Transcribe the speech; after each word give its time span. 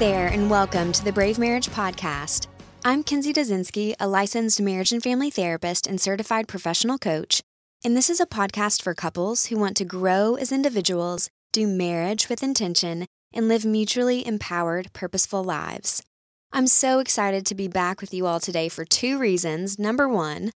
There, 0.00 0.28
and 0.28 0.48
welcome 0.48 0.92
to 0.92 1.04
the 1.04 1.12
Brave 1.12 1.38
Marriage 1.38 1.68
Podcast. 1.68 2.46
I'm 2.86 3.02
Kinsey 3.02 3.34
Dazinski, 3.34 3.94
a 4.00 4.08
licensed 4.08 4.58
marriage 4.58 4.92
and 4.92 5.02
family 5.02 5.28
therapist 5.28 5.86
and 5.86 6.00
certified 6.00 6.48
professional 6.48 6.96
coach, 6.96 7.42
and 7.84 7.94
this 7.94 8.08
is 8.08 8.18
a 8.18 8.24
podcast 8.24 8.80
for 8.80 8.94
couples 8.94 9.46
who 9.46 9.58
want 9.58 9.76
to 9.76 9.84
grow 9.84 10.36
as 10.36 10.52
individuals, 10.52 11.28
do 11.52 11.66
marriage 11.66 12.30
with 12.30 12.42
intention, 12.42 13.04
and 13.34 13.46
live 13.46 13.66
mutually 13.66 14.26
empowered, 14.26 14.90
purposeful 14.94 15.44
lives. 15.44 16.02
I'm 16.50 16.66
so 16.66 17.00
excited 17.00 17.44
to 17.44 17.54
be 17.54 17.68
back 17.68 18.00
with 18.00 18.14
you 18.14 18.24
all 18.24 18.40
today 18.40 18.70
for 18.70 18.86
two 18.86 19.18
reasons. 19.18 19.78
Number 19.78 20.08
one, 20.08 20.50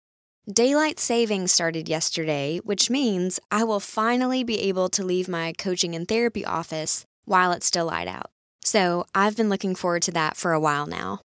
Daylight 0.49 1.01
savings 1.01 1.51
started 1.51 1.89
yesterday, 1.89 2.61
which 2.63 2.91
means 2.91 3.41
I 3.51 3.65
will 3.65 3.81
finally 3.81 4.45
be 4.45 4.61
able 4.61 4.89
to 4.91 5.05
leave 5.05 5.27
my 5.27 5.53
coaching 5.59 5.97
and 5.97 6.07
therapy 6.07 6.45
office 6.45 7.05
while 7.25 7.51
it's 7.51 7.67
still 7.67 7.87
light 7.87 8.07
out. 8.07 8.31
So 8.65 9.07
I've 9.15 9.37
been 9.37 9.49
looking 9.49 9.75
forward 9.75 10.03
to 10.03 10.13
that 10.13 10.37
for 10.37 10.53
a 10.53 10.61
while 10.61 10.87
now. 10.87 11.21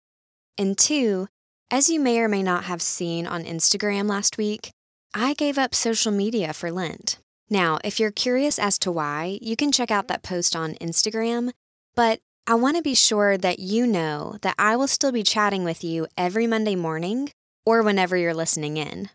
And 0.59 0.77
two, 0.77 1.29
as 1.71 1.89
you 1.89 2.01
may 2.01 2.21
or 2.21 2.29
may 2.29 2.43
not 2.43 2.65
have 2.65 2.81
seen 2.81 3.27
on 3.27 3.45
Instagram 3.45 4.09
last 4.09 4.39
week, 4.39 4.71
I 5.15 5.35
gave 5.35 5.59
up 5.59 5.75
social 5.75 6.13
media 6.13 6.53
for 6.53 6.71
Lent. 6.71 7.19
Now, 7.49 7.79
if 7.85 8.01
you're 8.01 8.11
curious 8.11 8.59
as 8.59 8.79
to 8.81 8.91
why, 8.91 9.39
you 9.41 9.57
can 9.57 9.71
check 9.71 9.91
out 9.91 10.09
that 10.09 10.23
post 10.23 10.57
on 10.57 10.75
Instagram, 10.75 11.51
but 11.95 12.21
I 12.47 12.55
want 12.55 12.77
to 12.77 12.83
be 12.83 12.95
sure 12.95 13.37
that 13.37 13.59
you 13.59 13.87
know 13.87 14.37
that 14.43 14.55
I 14.59 14.77
will 14.77 14.87
still 14.87 15.13
be 15.13 15.23
chatting 15.23 15.65
with 15.65 15.83
you 15.83 16.07
every 16.17 16.47
Monday 16.47 16.77
morning 16.77 17.31
or 17.65 17.83
whenever 17.83 18.17
you're 18.17 18.35
listening 18.35 18.77
in. 18.77 19.11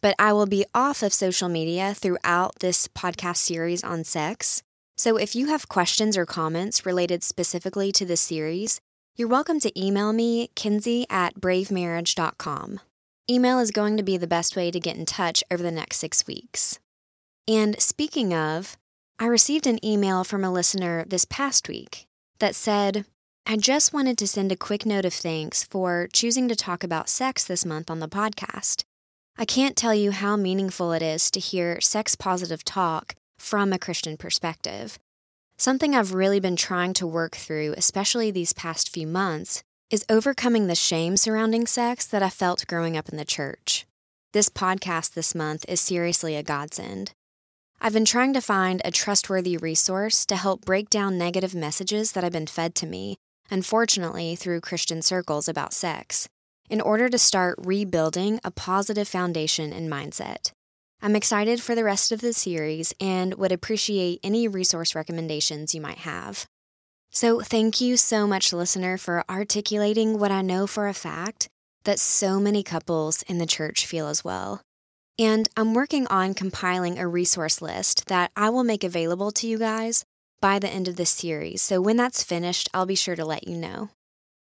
But 0.00 0.14
I 0.18 0.32
will 0.32 0.46
be 0.46 0.64
off 0.74 1.02
of 1.02 1.12
social 1.12 1.48
media 1.48 1.94
throughout 1.94 2.60
this 2.60 2.88
podcast 2.88 3.36
series 3.36 3.84
on 3.84 4.04
sex, 4.04 4.62
so 4.96 5.16
if 5.16 5.34
you 5.34 5.46
have 5.46 5.68
questions 5.68 6.16
or 6.16 6.24
comments 6.24 6.86
related 6.86 7.22
specifically 7.22 7.90
to 7.92 8.06
this 8.06 8.20
series, 8.20 8.80
you're 9.16 9.28
welcome 9.28 9.58
to 9.60 9.80
email 9.80 10.12
me, 10.12 10.50
kinsey 10.54 11.06
at 11.10 11.34
bravemarriage.com. 11.40 12.80
Email 13.28 13.58
is 13.58 13.70
going 13.70 13.96
to 13.96 14.02
be 14.02 14.16
the 14.16 14.26
best 14.26 14.54
way 14.54 14.70
to 14.70 14.78
get 14.78 14.96
in 14.96 15.04
touch 15.04 15.42
over 15.50 15.62
the 15.62 15.70
next 15.70 15.96
six 15.96 16.26
weeks. 16.26 16.78
And 17.48 17.80
speaking 17.80 18.32
of, 18.32 18.76
I 19.18 19.26
received 19.26 19.66
an 19.66 19.84
email 19.84 20.24
from 20.24 20.44
a 20.44 20.52
listener 20.52 21.04
this 21.06 21.24
past 21.24 21.68
week 21.68 22.06
that 22.38 22.54
said, 22.54 23.04
I 23.46 23.56
just 23.56 23.92
wanted 23.92 24.16
to 24.18 24.28
send 24.28 24.52
a 24.52 24.56
quick 24.56 24.86
note 24.86 25.04
of 25.04 25.12
thanks 25.12 25.64
for 25.64 26.08
choosing 26.12 26.48
to 26.48 26.56
talk 26.56 26.84
about 26.84 27.08
sex 27.08 27.44
this 27.44 27.64
month 27.64 27.90
on 27.90 28.00
the 28.00 28.08
podcast. 28.08 28.84
I 29.36 29.44
can't 29.44 29.76
tell 29.76 29.94
you 29.94 30.12
how 30.12 30.36
meaningful 30.36 30.92
it 30.92 31.02
is 31.02 31.30
to 31.32 31.40
hear 31.40 31.80
sex 31.80 32.14
positive 32.14 32.64
talk 32.64 33.14
from 33.44 33.74
a 33.74 33.78
Christian 33.78 34.16
perspective. 34.16 34.98
Something 35.58 35.94
I've 35.94 36.14
really 36.14 36.40
been 36.40 36.56
trying 36.56 36.94
to 36.94 37.06
work 37.06 37.36
through, 37.36 37.74
especially 37.76 38.30
these 38.30 38.54
past 38.54 38.88
few 38.88 39.06
months, 39.06 39.62
is 39.90 40.06
overcoming 40.08 40.66
the 40.66 40.74
shame 40.74 41.18
surrounding 41.18 41.66
sex 41.66 42.06
that 42.06 42.22
I 42.22 42.30
felt 42.30 42.66
growing 42.66 42.96
up 42.96 43.10
in 43.10 43.18
the 43.18 43.24
church. 43.24 43.84
This 44.32 44.48
podcast 44.48 45.12
this 45.12 45.34
month 45.34 45.66
is 45.68 45.78
seriously 45.78 46.36
a 46.36 46.42
godsend. 46.42 47.12
I've 47.82 47.92
been 47.92 48.06
trying 48.06 48.32
to 48.32 48.40
find 48.40 48.80
a 48.82 48.90
trustworthy 48.90 49.58
resource 49.58 50.24
to 50.26 50.36
help 50.36 50.64
break 50.64 50.88
down 50.88 51.18
negative 51.18 51.54
messages 51.54 52.12
that 52.12 52.24
have 52.24 52.32
been 52.32 52.46
fed 52.46 52.74
to 52.76 52.86
me, 52.86 53.16
unfortunately, 53.50 54.36
through 54.36 54.62
Christian 54.62 55.02
circles 55.02 55.48
about 55.48 55.74
sex, 55.74 56.28
in 56.70 56.80
order 56.80 57.10
to 57.10 57.18
start 57.18 57.58
rebuilding 57.58 58.40
a 58.42 58.50
positive 58.50 59.06
foundation 59.06 59.70
and 59.70 59.92
mindset. 59.92 60.50
I'm 61.04 61.16
excited 61.16 61.60
for 61.60 61.74
the 61.74 61.84
rest 61.84 62.12
of 62.12 62.22
the 62.22 62.32
series 62.32 62.94
and 62.98 63.34
would 63.34 63.52
appreciate 63.52 64.20
any 64.22 64.48
resource 64.48 64.94
recommendations 64.94 65.74
you 65.74 65.80
might 65.82 65.98
have. 65.98 66.46
So, 67.10 67.40
thank 67.40 67.78
you 67.78 67.98
so 67.98 68.26
much, 68.26 68.54
listener, 68.54 68.96
for 68.96 69.22
articulating 69.28 70.18
what 70.18 70.30
I 70.30 70.40
know 70.40 70.66
for 70.66 70.88
a 70.88 70.94
fact 70.94 71.46
that 71.84 72.00
so 72.00 72.40
many 72.40 72.62
couples 72.62 73.20
in 73.24 73.36
the 73.36 73.44
church 73.44 73.84
feel 73.84 74.06
as 74.06 74.24
well. 74.24 74.62
And 75.18 75.46
I'm 75.58 75.74
working 75.74 76.06
on 76.06 76.32
compiling 76.32 76.98
a 76.98 77.06
resource 77.06 77.60
list 77.60 78.06
that 78.06 78.30
I 78.34 78.48
will 78.48 78.64
make 78.64 78.82
available 78.82 79.30
to 79.32 79.46
you 79.46 79.58
guys 79.58 80.06
by 80.40 80.58
the 80.58 80.70
end 80.70 80.88
of 80.88 80.96
this 80.96 81.10
series. 81.10 81.60
So, 81.60 81.82
when 81.82 81.98
that's 81.98 82.22
finished, 82.22 82.70
I'll 82.72 82.86
be 82.86 82.94
sure 82.94 83.14
to 83.14 83.26
let 83.26 83.46
you 83.46 83.58
know. 83.58 83.90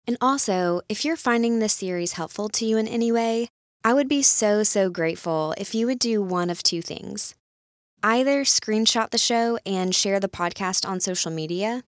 And 0.07 0.16
also, 0.22 0.80
if 0.88 1.03
you're 1.03 1.18
finding 1.18 1.59
this 1.59 1.74
series 1.74 2.13
helpful 2.13 2.47
to 2.47 2.66
you 2.66 2.78
in 2.78 2.88
any 2.88 3.12
way, 3.12 3.50
I 3.85 3.94
would 3.94 4.07
be 4.07 4.21
so, 4.21 4.63
so 4.63 4.89
grateful 4.89 5.53
if 5.57 5.75
you 5.75 5.88
would 5.88 5.99
do 5.99 6.21
one 6.21 6.49
of 6.49 6.63
two 6.63 6.81
things. 6.81 7.35
Either 8.01 8.45
screenshot 8.45 9.09
the 9.09 9.17
show 9.17 9.57
and 9.66 9.94
share 9.94 10.21
the 10.21 10.29
podcast 10.29 10.88
on 10.88 11.01
social 11.01 11.31
media, 11.31 11.83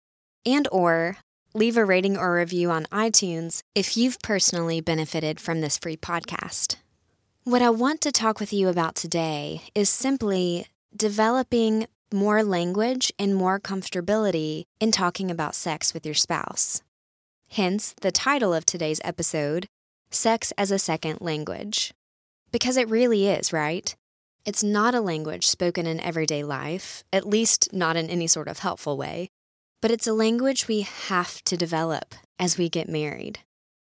and 0.45 0.67
or 0.73 1.17
leave 1.53 1.77
a 1.77 1.85
rating 1.85 2.17
or 2.17 2.35
review 2.35 2.69
on 2.69 2.85
iTunes 2.91 3.63
if 3.75 3.95
you've 3.95 4.19
personally 4.19 4.81
benefited 4.81 5.39
from 5.39 5.61
this 5.61 5.77
free 5.77 5.95
podcast. 5.95 6.75
What 7.45 7.61
I 7.61 7.69
want 7.69 8.01
to 8.01 8.11
talk 8.11 8.41
with 8.41 8.51
you 8.51 8.67
about 8.67 8.95
today 8.95 9.61
is 9.73 9.87
simply 9.89 10.67
developing 10.93 11.87
more 12.13 12.43
language 12.43 13.13
and 13.17 13.35
more 13.35 13.57
comfortability 13.57 14.63
in 14.81 14.91
talking 14.91 15.31
about 15.31 15.55
sex 15.55 15.93
with 15.93 16.05
your 16.05 16.15
spouse. 16.15 16.81
Hence, 17.51 17.95
the 18.01 18.11
title 18.11 18.53
of 18.53 18.65
today's 18.65 18.99
episode 19.03 19.67
sex 20.15 20.51
as 20.57 20.71
a 20.71 20.79
second 20.79 21.21
language. 21.21 21.93
Because 22.51 22.77
it 22.77 22.89
really 22.89 23.27
is, 23.27 23.51
right? 23.53 23.95
It's 24.45 24.63
not 24.63 24.95
a 24.95 25.01
language 25.01 25.47
spoken 25.47 25.85
in 25.85 25.99
everyday 25.99 26.43
life, 26.43 27.03
at 27.11 27.27
least 27.27 27.73
not 27.73 27.97
in 27.97 28.09
any 28.09 28.27
sort 28.27 28.47
of 28.47 28.59
helpful 28.59 28.97
way, 28.97 29.29
but 29.81 29.91
it's 29.91 30.07
a 30.07 30.13
language 30.13 30.67
we 30.67 30.81
have 30.81 31.43
to 31.43 31.57
develop 31.57 32.15
as 32.39 32.57
we 32.57 32.69
get 32.69 32.87
married. 32.87 33.39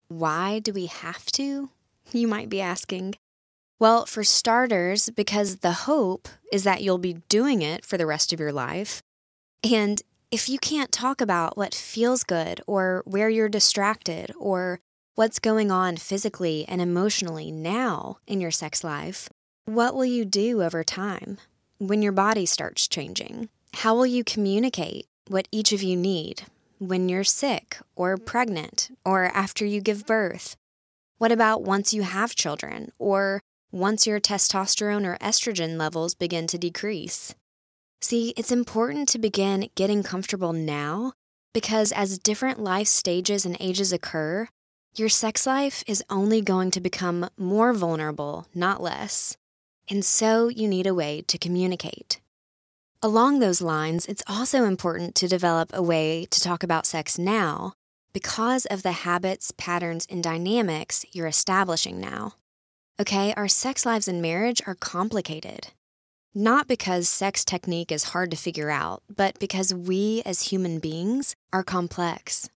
Why 0.08 0.60
do 0.60 0.72
we 0.74 0.86
have 0.86 1.26
to? 1.34 1.70
You 2.12 2.28
might 2.28 2.50
be 2.50 2.62
asking. 2.62 3.16
Well, 3.80 4.06
for 4.06 4.24
starters, 4.24 5.10
because 5.10 5.58
the 5.58 5.72
hope 5.72 6.28
is 6.52 6.64
that 6.64 6.84
you'll 6.84 7.00
be 7.00 7.22
doing 7.30 7.64
it 7.64 7.84
for 7.84 7.98
the 7.98 8.06
rest 8.06 8.32
of 8.32 8.40
your 8.40 8.52
life. 8.52 9.02
And 9.64 10.02
if 10.30 10.48
you 10.48 10.60
can't 10.60 10.92
talk 10.92 11.22
about 11.22 11.58
what 11.58 11.74
feels 11.74 12.24
good 12.24 12.62
or 12.68 13.02
where 13.06 13.30
you're 13.30 13.50
distracted 13.50 14.32
or 14.38 14.80
what's 15.16 15.40
going 15.40 15.72
on 15.72 15.98
physically 15.98 16.66
and 16.68 16.82
emotionally 16.82 17.52
now 17.52 18.18
in 18.28 18.40
your 18.40 18.52
sex 18.52 18.84
life, 18.84 19.28
what 19.66 19.94
will 19.94 20.06
you 20.06 20.24
do 20.24 20.64
over 20.64 20.84
time 20.84 21.38
when 21.80 22.02
your 22.02 22.14
body 22.14 22.46
starts 22.46 22.88
changing? 22.88 23.50
How 23.74 23.94
will 23.94 24.06
you 24.06 24.24
communicate 24.24 25.06
what 25.28 25.48
each 25.52 25.74
of 25.74 25.84
you 25.84 25.98
need 25.98 26.44
when 26.80 27.10
you're 27.10 27.26
sick 27.26 27.78
or 27.96 28.18
pregnant 28.18 28.90
or 29.04 29.26
after 29.26 29.66
you 29.66 29.82
give 29.82 30.06
birth? 30.06 30.56
What 31.18 31.32
about 31.32 31.62
once 31.62 31.94
you 31.94 32.04
have 32.04 32.34
children 32.34 32.92
or 32.98 33.42
once 33.72 34.08
your 34.08 34.20
testosterone 34.20 35.06
or 35.06 35.18
estrogen 35.18 35.78
levels 35.78 36.16
begin 36.16 36.48
to 36.48 36.58
decrease? 36.58 37.36
See, 38.02 38.34
it's 38.38 38.52
important 38.52 39.10
to 39.10 39.20
begin 39.20 39.70
getting 39.76 40.04
comfortable 40.04 40.54
now 40.54 41.14
because 41.54 41.92
as 41.92 42.18
different 42.18 42.60
life 42.60 42.88
stages 42.88 43.46
and 43.46 43.58
ages 43.60 43.92
occur, 43.92 44.48
your 44.94 45.10
sex 45.10 45.48
life 45.48 45.84
is 45.88 46.04
only 46.10 46.42
going 46.42 46.70
to 46.72 46.82
become 46.82 47.30
more 47.38 47.72
vulnerable, 47.72 48.48
not 48.54 48.84
less. 48.84 49.38
And 49.90 50.04
so 50.04 50.50
you 50.50 50.68
need 50.68 50.86
a 50.86 50.94
way 50.94 51.22
to 51.28 51.38
communicate. 51.38 52.20
Along 53.02 53.40
those 53.40 53.62
lines, 53.62 54.06
it's 54.06 54.24
also 54.28 54.66
important 54.66 55.16
to 55.16 55.30
develop 55.30 55.72
a 55.74 55.82
way 55.82 56.28
to 56.30 56.42
talk 56.42 56.62
about 56.62 56.86
sex 56.86 57.18
now 57.18 57.74
because 58.12 58.66
of 58.66 58.84
the 58.84 58.92
habits, 58.92 59.52
patterns, 59.58 60.06
and 60.10 60.22
dynamics 60.22 61.06
you're 61.14 61.28
establishing 61.28 62.00
now. 62.00 62.34
Okay, 63.00 63.34
our 63.36 63.48
sex 63.48 63.86
lives 63.86 64.10
and 64.10 64.22
marriage 64.22 64.62
are 64.68 64.76
complicated. 64.76 65.68
Not 66.36 66.68
because 66.68 67.08
sex 67.08 67.46
technique 67.46 67.94
is 67.94 68.12
hard 68.12 68.30
to 68.32 68.38
figure 68.38 68.70
out, 68.70 69.04
but 69.14 69.40
because 69.40 69.74
we 69.74 70.22
as 70.26 70.50
human 70.50 70.80
beings 70.80 71.36
are 71.54 71.64
complex. 71.64 72.50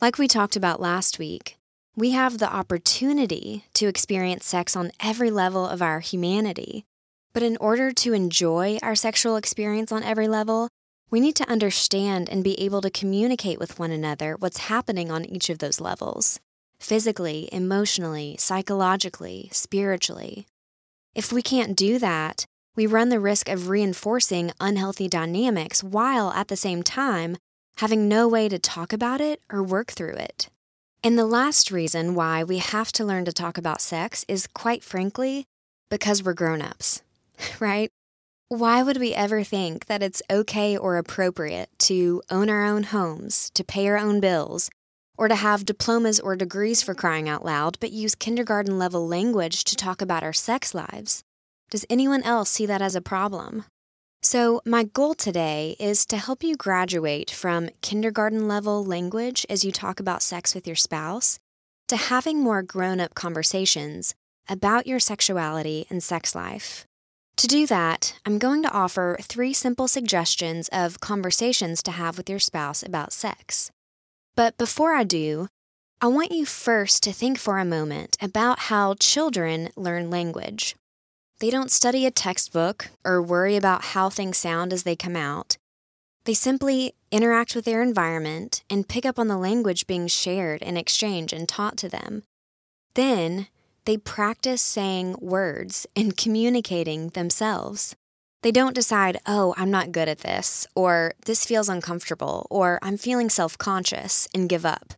Like 0.00 0.18
we 0.18 0.26
talked 0.26 0.56
about 0.56 0.80
last 0.80 1.18
week, 1.18 1.56
we 1.96 2.10
have 2.10 2.36
the 2.36 2.52
opportunity 2.52 3.64
to 3.72 3.86
experience 3.86 4.44
sex 4.44 4.76
on 4.76 4.92
every 5.00 5.30
level 5.30 5.66
of 5.66 5.80
our 5.80 6.00
humanity. 6.00 6.84
But 7.32 7.42
in 7.42 7.56
order 7.56 7.90
to 7.90 8.12
enjoy 8.12 8.78
our 8.82 8.94
sexual 8.94 9.36
experience 9.36 9.90
on 9.90 10.02
every 10.02 10.28
level, 10.28 10.68
we 11.10 11.20
need 11.20 11.36
to 11.36 11.48
understand 11.48 12.28
and 12.28 12.44
be 12.44 12.60
able 12.60 12.82
to 12.82 12.90
communicate 12.90 13.58
with 13.58 13.78
one 13.78 13.90
another 13.90 14.36
what's 14.38 14.68
happening 14.68 15.10
on 15.10 15.24
each 15.24 15.48
of 15.48 15.58
those 15.58 15.80
levels 15.80 16.38
physically, 16.78 17.48
emotionally, 17.50 18.36
psychologically, 18.38 19.48
spiritually. 19.50 20.46
If 21.14 21.32
we 21.32 21.40
can't 21.40 21.74
do 21.74 21.98
that, 21.98 22.44
we 22.74 22.86
run 22.86 23.08
the 23.08 23.18
risk 23.18 23.48
of 23.48 23.70
reinforcing 23.70 24.52
unhealthy 24.60 25.08
dynamics 25.08 25.82
while 25.82 26.30
at 26.32 26.48
the 26.48 26.56
same 26.56 26.82
time 26.82 27.38
having 27.78 28.06
no 28.06 28.28
way 28.28 28.50
to 28.50 28.58
talk 28.58 28.92
about 28.92 29.22
it 29.22 29.40
or 29.50 29.62
work 29.62 29.92
through 29.92 30.16
it. 30.16 30.50
And 31.06 31.16
the 31.16 31.24
last 31.24 31.70
reason 31.70 32.16
why 32.16 32.42
we 32.42 32.58
have 32.58 32.90
to 32.90 33.04
learn 33.04 33.26
to 33.26 33.32
talk 33.32 33.56
about 33.58 33.80
sex 33.80 34.24
is 34.26 34.48
quite 34.48 34.82
frankly 34.82 35.44
because 35.88 36.20
we're 36.20 36.34
grown 36.34 36.60
ups, 36.60 37.00
right? 37.60 37.90
Why 38.48 38.82
would 38.82 38.96
we 38.96 39.14
ever 39.14 39.44
think 39.44 39.86
that 39.86 40.02
it's 40.02 40.20
okay 40.28 40.76
or 40.76 40.96
appropriate 40.96 41.68
to 41.90 42.22
own 42.28 42.50
our 42.50 42.64
own 42.64 42.82
homes, 42.82 43.52
to 43.54 43.62
pay 43.62 43.86
our 43.86 43.96
own 43.96 44.18
bills, 44.18 44.68
or 45.16 45.28
to 45.28 45.36
have 45.36 45.64
diplomas 45.64 46.18
or 46.18 46.34
degrees 46.34 46.82
for 46.82 46.92
crying 46.92 47.28
out 47.28 47.44
loud, 47.44 47.78
but 47.78 47.92
use 47.92 48.16
kindergarten 48.16 48.76
level 48.76 49.06
language 49.06 49.62
to 49.62 49.76
talk 49.76 50.02
about 50.02 50.24
our 50.24 50.32
sex 50.32 50.74
lives. 50.74 51.22
Does 51.70 51.86
anyone 51.88 52.24
else 52.24 52.50
see 52.50 52.66
that 52.66 52.82
as 52.82 52.96
a 52.96 53.00
problem? 53.00 53.64
So, 54.22 54.60
my 54.64 54.84
goal 54.84 55.14
today 55.14 55.76
is 55.78 56.04
to 56.06 56.16
help 56.16 56.42
you 56.42 56.56
graduate 56.56 57.30
from 57.30 57.70
kindergarten 57.80 58.48
level 58.48 58.84
language 58.84 59.46
as 59.48 59.64
you 59.64 59.70
talk 59.70 60.00
about 60.00 60.22
sex 60.22 60.54
with 60.54 60.66
your 60.66 60.76
spouse 60.76 61.38
to 61.88 61.96
having 61.96 62.42
more 62.42 62.62
grown 62.62 62.98
up 62.98 63.14
conversations 63.14 64.14
about 64.48 64.86
your 64.86 64.98
sexuality 64.98 65.86
and 65.90 66.02
sex 66.02 66.34
life. 66.34 66.86
To 67.36 67.46
do 67.46 67.66
that, 67.66 68.18
I'm 68.24 68.38
going 68.38 68.62
to 68.62 68.72
offer 68.72 69.18
three 69.20 69.52
simple 69.52 69.88
suggestions 69.88 70.68
of 70.72 71.00
conversations 71.00 71.82
to 71.82 71.90
have 71.90 72.16
with 72.16 72.30
your 72.30 72.38
spouse 72.38 72.82
about 72.82 73.12
sex. 73.12 73.70
But 74.34 74.56
before 74.58 74.94
I 74.94 75.04
do, 75.04 75.48
I 76.00 76.08
want 76.08 76.32
you 76.32 76.46
first 76.46 77.02
to 77.04 77.12
think 77.12 77.38
for 77.38 77.58
a 77.58 77.64
moment 77.64 78.16
about 78.20 78.58
how 78.70 78.94
children 78.94 79.68
learn 79.76 80.10
language. 80.10 80.74
They 81.38 81.50
don't 81.50 81.70
study 81.70 82.06
a 82.06 82.10
textbook 82.10 82.88
or 83.04 83.20
worry 83.20 83.56
about 83.56 83.86
how 83.86 84.08
things 84.08 84.38
sound 84.38 84.72
as 84.72 84.84
they 84.84 84.96
come 84.96 85.16
out. 85.16 85.58
They 86.24 86.32
simply 86.32 86.94
interact 87.12 87.54
with 87.54 87.66
their 87.66 87.82
environment 87.82 88.64
and 88.70 88.88
pick 88.88 89.04
up 89.04 89.18
on 89.18 89.28
the 89.28 89.36
language 89.36 89.86
being 89.86 90.06
shared 90.06 90.62
and 90.62 90.78
exchanged 90.78 91.34
and 91.34 91.46
taught 91.46 91.76
to 91.78 91.90
them. 91.90 92.22
Then 92.94 93.48
they 93.84 93.98
practice 93.98 94.62
saying 94.62 95.16
words 95.20 95.86
and 95.94 96.16
communicating 96.16 97.10
themselves. 97.10 97.94
They 98.42 98.50
don't 98.50 98.74
decide, 98.74 99.20
oh, 99.26 99.54
I'm 99.58 99.70
not 99.70 99.92
good 99.92 100.08
at 100.08 100.18
this, 100.20 100.66
or 100.74 101.12
this 101.26 101.44
feels 101.44 101.68
uncomfortable, 101.68 102.46
or 102.50 102.78
I'm 102.80 102.96
feeling 102.96 103.28
self 103.28 103.58
conscious, 103.58 104.26
and 104.34 104.48
give 104.48 104.64
up. 104.64 104.94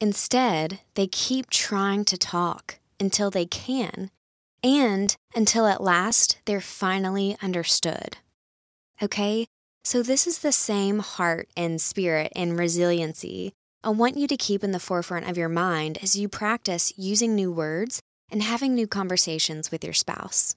Instead, 0.00 0.80
they 0.94 1.06
keep 1.06 1.50
trying 1.50 2.04
to 2.04 2.18
talk 2.18 2.78
until 3.00 3.30
they 3.30 3.46
can, 3.46 4.10
and 4.64 5.14
until 5.36 5.66
at 5.66 5.80
last 5.80 6.38
they're 6.46 6.60
finally 6.60 7.36
understood. 7.40 8.16
Okay, 9.00 9.46
so 9.84 10.02
this 10.02 10.26
is 10.26 10.38
the 10.38 10.50
same 10.50 10.98
heart 10.98 11.48
and 11.56 11.80
spirit 11.80 12.32
and 12.34 12.58
resiliency 12.58 13.52
I 13.84 13.90
want 13.90 14.16
you 14.16 14.26
to 14.28 14.36
keep 14.38 14.64
in 14.64 14.70
the 14.70 14.80
forefront 14.80 15.28
of 15.28 15.36
your 15.36 15.50
mind 15.50 15.98
as 16.02 16.16
you 16.16 16.26
practice 16.26 16.90
using 16.96 17.34
new 17.34 17.52
words 17.52 18.00
and 18.30 18.42
having 18.42 18.74
new 18.74 18.86
conversations 18.86 19.70
with 19.70 19.84
your 19.84 19.92
spouse. 19.92 20.56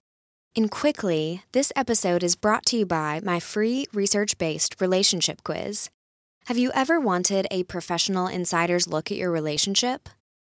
And 0.56 0.72
quickly, 0.72 1.44
this 1.52 1.74
episode 1.76 2.24
is 2.24 2.38
brought 2.38 2.66
to 2.68 2.78
you 2.78 2.86
by 2.86 3.20
my 3.22 3.42
free 3.42 3.86
research 3.92 4.38
based 4.38 4.80
relationship 4.80 5.44
quiz. 5.44 5.90
Have 6.46 6.58
you 6.58 6.72
ever 6.74 7.02
wanted 7.02 7.48
a 7.52 7.64
professional 7.64 8.28
insider's 8.28 8.88
look 8.88 9.12
at 9.12 9.18
your 9.18 9.30
relationship? 9.30 10.08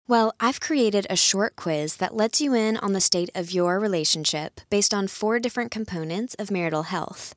Well, 0.08 0.34
I've 0.40 0.60
created 0.60 1.08
a 1.10 1.16
short 1.16 1.56
quiz 1.56 1.98
that 1.98 2.16
lets 2.16 2.42
you 2.42 2.54
in 2.54 2.78
on 2.78 2.94
the 2.94 3.02
state 3.02 3.30
of 3.34 3.52
your 3.52 3.80
relationship 3.80 4.62
based 4.70 4.94
on 4.94 5.08
four 5.08 5.40
different 5.40 5.72
components 5.72 6.36
of 6.36 6.52
marital 6.52 6.84
health. 6.84 7.34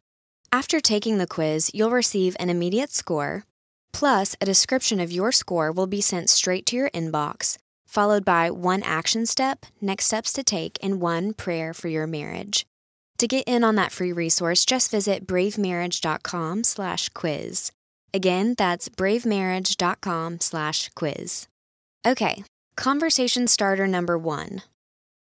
After 0.51 0.81
taking 0.81 1.19
the 1.19 1.27
quiz, 1.27 1.71
you'll 1.75 1.91
receive 1.91 2.37
an 2.39 2.51
immediate 2.51 2.91
score, 2.91 3.45
plus, 3.93 4.37
a 4.41 4.47
description 4.47 5.01
of 5.01 5.13
your 5.13 5.33
score 5.33 5.73
will 5.73 5.87
be 5.87 6.01
sent 6.01 6.31
straight 6.31 6.67
to 6.67 6.77
your 6.77 6.91
inbox 6.91 7.59
followed 7.95 8.25
by 8.25 8.51
one 8.51 8.83
action 8.83 9.25
step, 9.25 9.65
next 9.81 10.07
steps 10.07 10.33
to 10.33 10.43
take, 10.43 10.77
and 10.83 11.01
one 11.01 11.33
prayer 11.33 11.73
for 11.73 11.87
your 11.87 12.09
marriage. 12.09 12.67
To 13.19 13.29
get 13.29 13.45
in 13.47 13.63
on 13.63 13.77
that 13.77 13.93
free 13.93 14.13
resource, 14.13 14.65
just 14.65 14.91
visit 14.91 15.27
bravemarriage.com 15.27 16.65
slash 16.65 17.09
quiz. 17.11 17.71
Again, 18.13 18.57
that's 18.59 18.89
bravemarriage.com 18.89 20.41
slash 20.41 20.91
quiz. 20.97 21.47
Okay, 22.05 22.43
conversation 22.77 23.47
starter 23.47 23.87
number 23.87 24.19
one. 24.19 24.63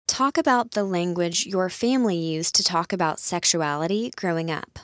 Talk 0.06 0.38
about 0.38 0.72
the 0.72 0.84
language 0.84 1.46
your 1.46 1.68
family 1.68 2.16
used 2.16 2.54
to 2.56 2.64
talk 2.64 2.92
about 2.92 3.20
sexuality 3.20 4.10
growing 4.16 4.50
up. 4.50 4.78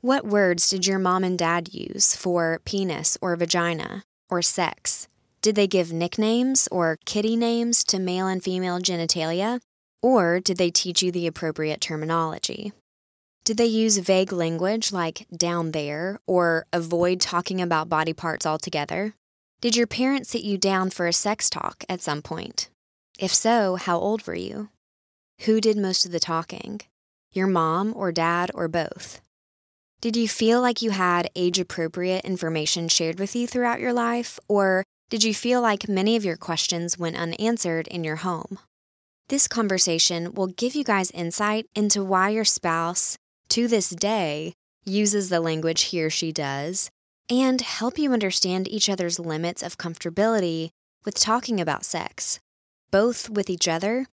What 0.00 0.26
words 0.26 0.68
did 0.68 0.86
your 0.86 0.98
mom 0.98 1.24
and 1.24 1.38
dad 1.38 1.72
use 1.72 2.14
for 2.14 2.60
penis 2.64 3.16
or 3.20 3.36
vagina 3.36 4.04
or 4.28 4.42
sex? 4.42 5.08
Did 5.40 5.54
they 5.54 5.66
give 5.66 5.92
nicknames 5.92 6.68
or 6.70 6.98
kitty 7.04 7.36
names 7.36 7.84
to 7.84 7.98
male 7.98 8.26
and 8.26 8.42
female 8.42 8.78
genitalia? 8.80 9.60
Or 10.02 10.40
did 10.40 10.58
they 10.58 10.70
teach 10.70 11.02
you 11.02 11.10
the 11.10 11.26
appropriate 11.26 11.80
terminology? 11.80 12.72
Did 13.44 13.56
they 13.56 13.66
use 13.66 13.98
vague 13.98 14.32
language 14.32 14.92
like 14.92 15.26
down 15.34 15.72
there 15.72 16.18
or 16.26 16.66
avoid 16.72 17.20
talking 17.20 17.60
about 17.60 17.90
body 17.90 18.14
parts 18.14 18.46
altogether? 18.46 19.14
Did 19.64 19.76
your 19.76 19.86
parents 19.86 20.28
sit 20.28 20.42
you 20.42 20.58
down 20.58 20.90
for 20.90 21.06
a 21.06 21.12
sex 21.14 21.48
talk 21.48 21.84
at 21.88 22.02
some 22.02 22.20
point? 22.20 22.68
If 23.18 23.32
so, 23.32 23.76
how 23.76 23.98
old 23.98 24.26
were 24.26 24.34
you? 24.34 24.68
Who 25.46 25.58
did 25.58 25.78
most 25.78 26.04
of 26.04 26.12
the 26.12 26.20
talking? 26.20 26.82
Your 27.32 27.46
mom 27.46 27.94
or 27.96 28.12
dad 28.12 28.50
or 28.52 28.68
both? 28.68 29.22
Did 30.02 30.16
you 30.16 30.28
feel 30.28 30.60
like 30.60 30.82
you 30.82 30.90
had 30.90 31.30
age 31.34 31.58
appropriate 31.58 32.26
information 32.26 32.88
shared 32.88 33.18
with 33.18 33.34
you 33.34 33.46
throughout 33.46 33.80
your 33.80 33.94
life, 33.94 34.38
or 34.48 34.84
did 35.08 35.24
you 35.24 35.32
feel 35.32 35.62
like 35.62 35.88
many 35.88 36.14
of 36.14 36.26
your 36.26 36.36
questions 36.36 36.98
went 36.98 37.16
unanswered 37.16 37.88
in 37.88 38.04
your 38.04 38.16
home? 38.16 38.58
This 39.30 39.48
conversation 39.48 40.34
will 40.34 40.48
give 40.48 40.74
you 40.74 40.84
guys 40.84 41.10
insight 41.12 41.64
into 41.74 42.04
why 42.04 42.28
your 42.28 42.44
spouse, 42.44 43.16
to 43.48 43.66
this 43.66 43.88
day, 43.88 44.52
uses 44.84 45.30
the 45.30 45.40
language 45.40 45.84
he 45.84 46.04
or 46.04 46.10
she 46.10 46.32
does, 46.32 46.90
and 47.30 47.60
help 47.60 47.98
you 47.98 48.12
understand 48.12 48.68
each 48.68 48.88
other's 48.88 49.18
limits 49.18 49.62
of 49.62 49.78
comfortability 49.78 50.70
with 51.04 51.14
talking 51.14 51.60
about 51.60 51.84
sex, 51.84 52.40
both 52.90 53.30
with 53.30 53.48
each 53.48 53.68
other 53.68 54.06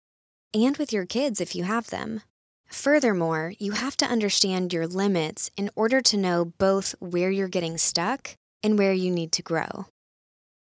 and 0.55 0.77
with 0.77 0.93
your 0.93 1.07
kids 1.07 1.41
if 1.41 1.55
you 1.55 1.65
have 1.65 1.91
them. 1.91 2.23
Furthermore, 2.69 3.53
you 3.59 3.73
have 3.73 3.97
to 3.97 4.07
understand 4.07 4.73
your 4.73 4.87
limits 4.87 5.51
in 5.57 5.71
order 5.75 6.01
to 6.03 6.17
know 6.17 6.45
both 6.45 6.95
where 7.01 7.31
you're 7.31 7.49
getting 7.49 7.77
stuck 7.79 8.37
and 8.62 8.79
where 8.79 8.93
you 8.93 9.11
need 9.11 9.33
to 9.33 9.43
grow. 9.43 9.87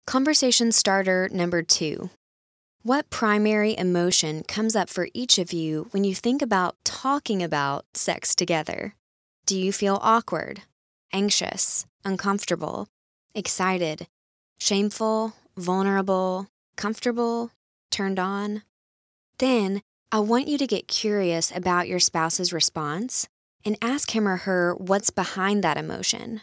Conversation 0.07 0.71
starter 0.71 1.29
number 1.31 1.61
two 1.61 2.09
What 2.81 3.11
primary 3.11 3.77
emotion 3.77 4.43
comes 4.43 4.75
up 4.75 4.89
for 4.89 5.07
each 5.13 5.37
of 5.37 5.53
you 5.53 5.87
when 5.91 6.03
you 6.03 6.15
think 6.15 6.41
about 6.41 6.77
talking 6.83 7.43
about 7.43 7.85
sex 7.93 8.33
together? 8.33 8.95
Do 9.45 9.57
you 9.57 9.71
feel 9.71 9.99
awkward, 10.01 10.63
anxious, 11.13 11.85
uncomfortable, 12.09 12.87
excited, 13.35 14.07
shameful, 14.59 15.33
vulnerable, 15.55 16.47
comfortable, 16.75 17.51
turned 17.91 18.19
on? 18.19 18.63
Then 19.37 19.81
I 20.11 20.19
want 20.19 20.47
you 20.47 20.57
to 20.57 20.67
get 20.67 20.87
curious 20.87 21.51
about 21.55 21.87
your 21.87 21.99
spouse's 21.99 22.51
response 22.51 23.27
and 23.63 23.77
ask 23.81 24.15
him 24.15 24.27
or 24.27 24.37
her 24.37 24.73
what's 24.75 25.11
behind 25.11 25.63
that 25.63 25.77
emotion. 25.77 26.41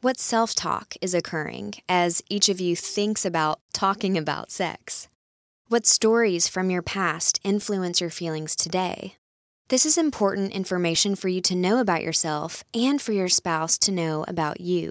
What 0.00 0.18
self 0.18 0.54
talk 0.54 0.94
is 1.00 1.14
occurring 1.14 1.74
as 1.88 2.22
each 2.28 2.48
of 2.48 2.60
you 2.60 2.74
thinks 2.76 3.24
about 3.24 3.60
talking 3.72 4.18
about 4.18 4.50
sex? 4.50 5.08
What 5.68 5.86
stories 5.86 6.48
from 6.48 6.70
your 6.70 6.82
past 6.82 7.40
influence 7.44 8.00
your 8.00 8.10
feelings 8.10 8.56
today? 8.56 9.14
This 9.68 9.84
is 9.84 9.98
important 9.98 10.52
information 10.52 11.14
for 11.14 11.28
you 11.28 11.42
to 11.42 11.54
know 11.54 11.78
about 11.78 12.02
yourself 12.02 12.64
and 12.72 13.02
for 13.02 13.12
your 13.12 13.28
spouse 13.28 13.76
to 13.80 13.92
know 13.92 14.24
about 14.26 14.62
you. 14.62 14.90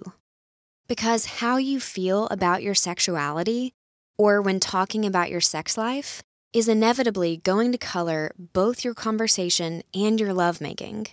Because 0.88 1.26
how 1.42 1.58
you 1.58 1.80
feel 1.80 2.28
about 2.28 2.62
your 2.62 2.76
sexuality, 2.76 3.74
or 4.20 4.40
when 4.40 4.60
talking 4.60 5.04
about 5.04 5.32
your 5.32 5.42
sex 5.42 5.80
life, 5.80 6.22
is 6.54 6.68
inevitably 6.68 7.38
going 7.38 7.72
to 7.72 7.80
color 7.80 8.32
both 8.38 8.86
your 8.86 8.94
conversation 8.94 9.82
and 9.96 10.20
your 10.20 10.32
lovemaking. 10.32 11.08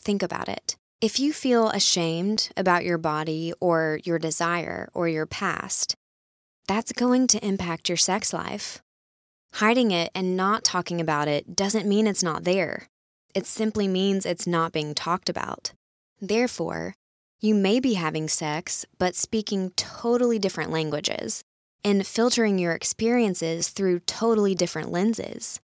Think 0.00 0.22
about 0.22 0.48
it. 0.48 0.76
If 1.02 1.20
you 1.20 1.34
feel 1.34 1.68
ashamed 1.68 2.48
about 2.56 2.82
your 2.82 2.96
body 2.96 3.52
or 3.60 4.00
your 4.04 4.18
desire 4.18 4.88
or 4.94 5.06
your 5.06 5.26
past, 5.26 5.94
that's 6.66 6.92
going 6.92 7.26
to 7.26 7.46
impact 7.46 7.90
your 7.90 7.98
sex 7.98 8.32
life. 8.32 8.80
Hiding 9.56 9.90
it 9.90 10.10
and 10.14 10.34
not 10.34 10.64
talking 10.64 10.98
about 10.98 11.28
it 11.28 11.54
doesn't 11.54 11.86
mean 11.86 12.06
it's 12.06 12.22
not 12.22 12.44
there. 12.44 12.88
It 13.34 13.46
simply 13.46 13.88
means 13.88 14.26
it's 14.26 14.46
not 14.46 14.72
being 14.72 14.94
talked 14.94 15.28
about. 15.28 15.72
Therefore, 16.20 16.94
you 17.40 17.54
may 17.54 17.80
be 17.80 17.94
having 17.94 18.28
sex, 18.28 18.84
but 18.98 19.16
speaking 19.16 19.70
totally 19.70 20.38
different 20.38 20.70
languages 20.70 21.42
and 21.82 22.06
filtering 22.06 22.58
your 22.58 22.72
experiences 22.72 23.70
through 23.70 24.00
totally 24.00 24.54
different 24.54 24.92
lenses. 24.92 25.60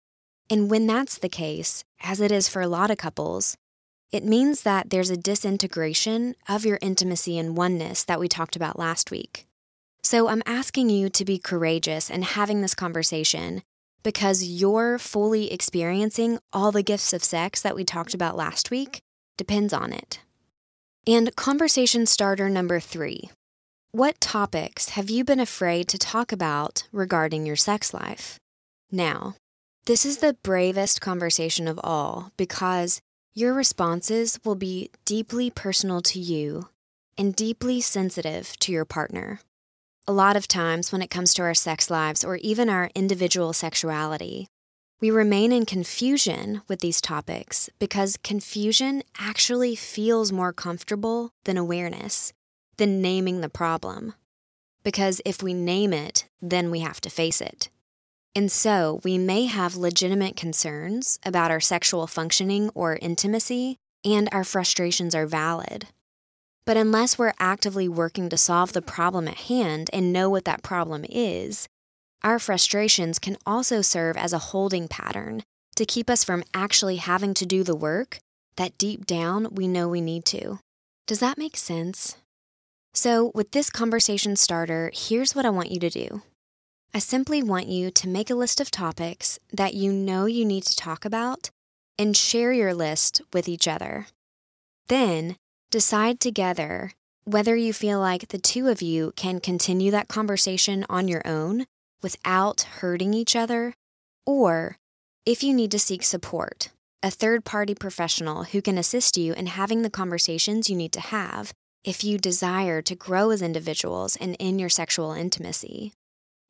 And 0.50 0.70
when 0.70 0.86
that's 0.86 1.18
the 1.18 1.28
case, 1.28 1.84
as 2.02 2.20
it 2.20 2.32
is 2.32 2.48
for 2.48 2.62
a 2.62 2.68
lot 2.68 2.90
of 2.90 2.96
couples, 2.96 3.56
it 4.10 4.24
means 4.24 4.62
that 4.62 4.88
there's 4.88 5.10
a 5.10 5.16
disintegration 5.16 6.34
of 6.48 6.64
your 6.64 6.78
intimacy 6.80 7.38
and 7.38 7.56
oneness 7.56 8.02
that 8.04 8.18
we 8.18 8.26
talked 8.28 8.56
about 8.56 8.78
last 8.78 9.10
week. 9.10 9.46
So 10.02 10.28
I'm 10.28 10.42
asking 10.46 10.88
you 10.88 11.10
to 11.10 11.24
be 11.24 11.38
courageous 11.38 12.10
and 12.10 12.24
having 12.24 12.62
this 12.62 12.74
conversation 12.74 13.62
because 14.02 14.42
you're 14.42 14.98
fully 14.98 15.52
experiencing 15.52 16.38
all 16.52 16.72
the 16.72 16.82
gifts 16.82 17.12
of 17.12 17.24
sex 17.24 17.60
that 17.62 17.74
we 17.74 17.84
talked 17.84 18.14
about 18.14 18.36
last 18.36 18.70
week 18.70 19.00
depends 19.36 19.72
on 19.72 19.92
it. 19.92 20.20
And 21.06 21.34
conversation 21.36 22.06
starter 22.06 22.50
number 22.50 22.80
three 22.80 23.30
What 23.92 24.20
topics 24.20 24.90
have 24.90 25.10
you 25.10 25.24
been 25.24 25.40
afraid 25.40 25.88
to 25.88 25.98
talk 25.98 26.32
about 26.32 26.86
regarding 26.92 27.46
your 27.46 27.56
sex 27.56 27.94
life? 27.94 28.38
Now, 28.90 29.34
this 29.86 30.04
is 30.04 30.18
the 30.18 30.36
bravest 30.42 31.00
conversation 31.00 31.66
of 31.66 31.80
all 31.82 32.32
because 32.36 33.00
your 33.34 33.54
responses 33.54 34.38
will 34.44 34.54
be 34.54 34.90
deeply 35.04 35.50
personal 35.50 36.02
to 36.02 36.18
you 36.18 36.68
and 37.16 37.34
deeply 37.34 37.80
sensitive 37.80 38.58
to 38.58 38.72
your 38.72 38.84
partner. 38.84 39.40
A 40.08 40.18
lot 40.18 40.36
of 40.36 40.48
times, 40.48 40.90
when 40.90 41.02
it 41.02 41.10
comes 41.10 41.34
to 41.34 41.42
our 41.42 41.52
sex 41.52 41.90
lives 41.90 42.24
or 42.24 42.36
even 42.36 42.70
our 42.70 42.88
individual 42.94 43.52
sexuality, 43.52 44.48
we 45.02 45.10
remain 45.10 45.52
in 45.52 45.66
confusion 45.66 46.62
with 46.66 46.80
these 46.80 47.02
topics 47.02 47.68
because 47.78 48.16
confusion 48.24 49.02
actually 49.18 49.76
feels 49.76 50.32
more 50.32 50.54
comfortable 50.54 51.32
than 51.44 51.58
awareness, 51.58 52.32
than 52.78 53.02
naming 53.02 53.42
the 53.42 53.50
problem. 53.50 54.14
Because 54.82 55.20
if 55.26 55.42
we 55.42 55.52
name 55.52 55.92
it, 55.92 56.26
then 56.40 56.70
we 56.70 56.80
have 56.80 57.02
to 57.02 57.10
face 57.10 57.42
it. 57.42 57.68
And 58.34 58.50
so 58.50 59.02
we 59.04 59.18
may 59.18 59.44
have 59.44 59.76
legitimate 59.76 60.36
concerns 60.36 61.18
about 61.26 61.50
our 61.50 61.60
sexual 61.60 62.06
functioning 62.06 62.70
or 62.74 62.96
intimacy, 63.02 63.76
and 64.06 64.26
our 64.32 64.44
frustrations 64.44 65.14
are 65.14 65.26
valid. 65.26 65.88
But 66.68 66.76
unless 66.76 67.18
we're 67.18 67.32
actively 67.38 67.88
working 67.88 68.28
to 68.28 68.36
solve 68.36 68.74
the 68.74 68.82
problem 68.82 69.26
at 69.26 69.48
hand 69.48 69.88
and 69.90 70.12
know 70.12 70.28
what 70.28 70.44
that 70.44 70.62
problem 70.62 71.06
is, 71.08 71.66
our 72.22 72.38
frustrations 72.38 73.18
can 73.18 73.38
also 73.46 73.80
serve 73.80 74.18
as 74.18 74.34
a 74.34 74.50
holding 74.50 74.86
pattern 74.86 75.44
to 75.76 75.86
keep 75.86 76.10
us 76.10 76.24
from 76.24 76.44
actually 76.52 76.96
having 76.96 77.32
to 77.32 77.46
do 77.46 77.64
the 77.64 77.74
work 77.74 78.18
that 78.56 78.76
deep 78.76 79.06
down 79.06 79.48
we 79.50 79.66
know 79.66 79.88
we 79.88 80.02
need 80.02 80.26
to. 80.26 80.58
Does 81.06 81.20
that 81.20 81.38
make 81.38 81.56
sense? 81.56 82.18
So, 82.92 83.32
with 83.34 83.52
this 83.52 83.70
conversation 83.70 84.36
starter, 84.36 84.90
here's 84.92 85.34
what 85.34 85.46
I 85.46 85.50
want 85.50 85.70
you 85.70 85.80
to 85.80 85.88
do. 85.88 86.20
I 86.92 86.98
simply 86.98 87.42
want 87.42 87.68
you 87.68 87.90
to 87.92 88.08
make 88.08 88.28
a 88.28 88.34
list 88.34 88.60
of 88.60 88.70
topics 88.70 89.38
that 89.50 89.72
you 89.72 89.90
know 89.90 90.26
you 90.26 90.44
need 90.44 90.64
to 90.64 90.76
talk 90.76 91.06
about 91.06 91.48
and 91.98 92.14
share 92.14 92.52
your 92.52 92.74
list 92.74 93.22
with 93.32 93.48
each 93.48 93.66
other. 93.66 94.08
Then, 94.88 95.36
decide 95.70 96.18
together 96.18 96.92
whether 97.24 97.54
you 97.54 97.74
feel 97.74 98.00
like 98.00 98.28
the 98.28 98.38
two 98.38 98.68
of 98.68 98.80
you 98.80 99.12
can 99.16 99.38
continue 99.38 99.90
that 99.90 100.08
conversation 100.08 100.86
on 100.88 101.08
your 101.08 101.20
own 101.26 101.66
without 102.02 102.62
hurting 102.80 103.12
each 103.12 103.36
other, 103.36 103.74
or 104.24 104.78
if 105.26 105.42
you 105.42 105.52
need 105.52 105.70
to 105.70 105.78
seek 105.78 106.02
support, 106.02 106.70
a 107.02 107.10
third 107.10 107.44
party 107.44 107.74
professional 107.74 108.44
who 108.44 108.62
can 108.62 108.78
assist 108.78 109.18
you 109.18 109.34
in 109.34 109.46
having 109.46 109.82
the 109.82 109.90
conversations 109.90 110.70
you 110.70 110.76
need 110.76 110.92
to 110.92 111.00
have 111.00 111.52
if 111.84 112.02
you 112.02 112.16
desire 112.16 112.80
to 112.80 112.94
grow 112.94 113.30
as 113.30 113.42
individuals 113.42 114.16
and 114.16 114.36
in 114.38 114.58
your 114.58 114.70
sexual 114.70 115.12
intimacy. 115.12 115.92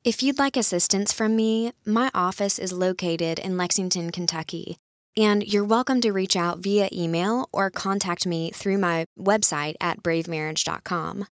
If 0.05 0.23
you'd 0.23 0.39
like 0.39 0.55
assistance 0.55 1.11
from 1.11 1.35
me, 1.35 1.73
my 1.85 2.09
office 2.13 2.57
is 2.57 2.71
located 2.71 3.37
in 3.37 3.57
Lexington, 3.57 4.11
Kentucky, 4.11 4.77
and 5.17 5.43
you're 5.43 5.65
welcome 5.65 6.01
to 6.01 6.11
reach 6.11 6.35
out 6.35 6.59
via 6.59 6.89
email 6.93 7.49
or 7.51 7.69
contact 7.69 8.25
me 8.25 8.51
through 8.51 8.77
my 8.77 9.05
website 9.17 9.75
at 9.81 10.03
bravemarriage.com. 10.03 11.25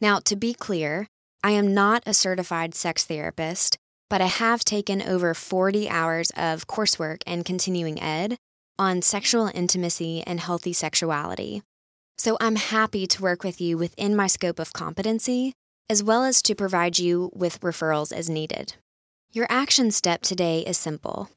Now, 0.00 0.18
to 0.20 0.36
be 0.36 0.54
clear, 0.54 1.06
I 1.42 1.52
am 1.52 1.74
not 1.74 2.02
a 2.06 2.14
certified 2.14 2.74
sex 2.74 3.04
therapist, 3.04 3.78
but 4.10 4.20
I 4.20 4.26
have 4.26 4.64
taken 4.64 5.02
over 5.02 5.34
40 5.34 5.88
hours 5.88 6.30
of 6.36 6.66
coursework 6.66 7.22
and 7.26 7.44
continuing 7.44 8.00
ed 8.00 8.36
on 8.78 9.02
sexual 9.02 9.50
intimacy 9.54 10.22
and 10.26 10.40
healthy 10.40 10.72
sexuality. 10.72 11.62
So 12.16 12.36
I'm 12.40 12.56
happy 12.56 13.06
to 13.06 13.22
work 13.22 13.44
with 13.44 13.60
you 13.60 13.78
within 13.78 14.16
my 14.16 14.26
scope 14.26 14.58
of 14.58 14.72
competency, 14.72 15.52
as 15.88 16.02
well 16.02 16.24
as 16.24 16.42
to 16.42 16.54
provide 16.54 16.98
you 16.98 17.30
with 17.34 17.60
referrals 17.60 18.12
as 18.12 18.28
needed. 18.28 18.74
Your 19.30 19.46
action 19.48 19.90
step 19.90 20.22
today 20.22 20.60
is 20.60 20.78
simple. 20.78 21.30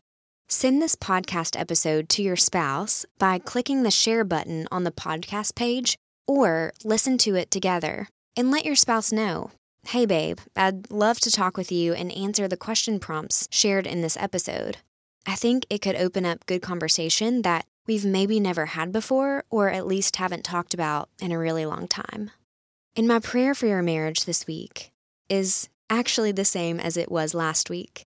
Send 0.53 0.81
this 0.81 0.97
podcast 0.97 1.57
episode 1.57 2.09
to 2.09 2.21
your 2.21 2.35
spouse 2.35 3.05
by 3.17 3.39
clicking 3.39 3.83
the 3.83 3.89
share 3.89 4.25
button 4.25 4.67
on 4.69 4.83
the 4.83 4.91
podcast 4.91 5.55
page 5.55 5.95
or 6.27 6.73
listen 6.83 7.17
to 7.19 7.35
it 7.35 7.49
together 7.49 8.09
and 8.35 8.51
let 8.51 8.65
your 8.65 8.75
spouse 8.75 9.13
know 9.13 9.51
Hey, 9.87 10.05
babe, 10.05 10.39
I'd 10.53 10.91
love 10.91 11.21
to 11.21 11.31
talk 11.31 11.55
with 11.55 11.71
you 11.71 11.93
and 11.93 12.11
answer 12.11 12.49
the 12.49 12.57
question 12.57 12.99
prompts 12.99 13.47
shared 13.49 13.87
in 13.87 14.01
this 14.01 14.17
episode. 14.17 14.75
I 15.25 15.35
think 15.35 15.65
it 15.69 15.81
could 15.81 15.95
open 15.95 16.25
up 16.25 16.45
good 16.45 16.61
conversation 16.61 17.43
that 17.43 17.65
we've 17.87 18.03
maybe 18.03 18.37
never 18.41 18.65
had 18.65 18.91
before 18.91 19.45
or 19.49 19.69
at 19.69 19.87
least 19.87 20.17
haven't 20.17 20.43
talked 20.43 20.73
about 20.73 21.07
in 21.21 21.31
a 21.31 21.39
really 21.39 21.65
long 21.65 21.87
time. 21.87 22.29
And 22.97 23.07
my 23.07 23.19
prayer 23.19 23.55
for 23.55 23.67
your 23.67 23.81
marriage 23.81 24.25
this 24.25 24.45
week 24.45 24.91
is 25.29 25.69
actually 25.89 26.33
the 26.33 26.43
same 26.43 26.77
as 26.77 26.97
it 26.97 27.09
was 27.09 27.33
last 27.33 27.69
week. 27.69 28.05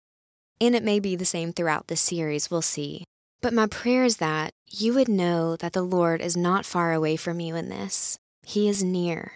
And 0.61 0.75
it 0.75 0.83
may 0.83 0.99
be 0.99 1.15
the 1.15 1.25
same 1.25 1.53
throughout 1.53 1.87
this 1.87 2.01
series, 2.01 2.49
we'll 2.49 2.61
see. 2.61 3.03
But 3.41 3.53
my 3.53 3.67
prayer 3.67 4.03
is 4.03 4.17
that 4.17 4.51
you 4.69 4.93
would 4.93 5.09
know 5.09 5.55
that 5.57 5.73
the 5.73 5.81
Lord 5.81 6.21
is 6.21 6.37
not 6.37 6.65
far 6.65 6.93
away 6.93 7.15
from 7.15 7.39
you 7.39 7.55
in 7.55 7.69
this. 7.69 8.17
He 8.43 8.69
is 8.69 8.83
near 8.83 9.33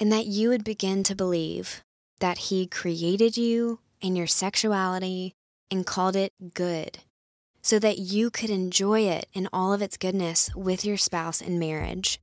and 0.00 0.10
that 0.10 0.26
you 0.26 0.48
would 0.48 0.64
begin 0.64 1.02
to 1.04 1.14
believe 1.14 1.82
that 2.20 2.38
He 2.38 2.66
created 2.66 3.36
you 3.36 3.78
and 4.02 4.16
your 4.16 4.26
sexuality 4.26 5.34
and 5.70 5.86
called 5.86 6.16
it 6.16 6.32
good, 6.54 6.98
so 7.62 7.78
that 7.78 7.98
you 7.98 8.30
could 8.30 8.50
enjoy 8.50 9.02
it 9.02 9.26
in 9.34 9.48
all 9.52 9.72
of 9.72 9.82
its 9.82 9.98
goodness 9.98 10.50
with 10.56 10.84
your 10.84 10.96
spouse 10.96 11.40
in 11.40 11.58
marriage. 11.58 12.18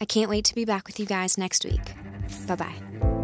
I 0.00 0.04
can't 0.04 0.30
wait 0.30 0.44
to 0.44 0.54
be 0.54 0.66
back 0.66 0.86
with 0.86 1.00
you 1.00 1.06
guys 1.06 1.38
next 1.38 1.64
week. 1.64 1.94
Bye 2.46 2.56
bye. 2.56 3.23